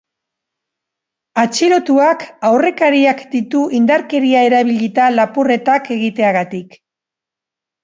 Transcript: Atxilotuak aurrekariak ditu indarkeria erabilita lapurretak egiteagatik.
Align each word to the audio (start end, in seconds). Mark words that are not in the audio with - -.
Atxilotuak 1.41 2.25
aurrekariak 2.49 3.23
ditu 3.35 3.63
indarkeria 3.81 4.43
erabilita 4.49 5.13
lapurretak 5.21 5.95
egiteagatik. 6.01 6.77